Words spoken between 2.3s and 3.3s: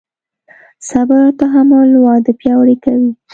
پیاوړی کوي.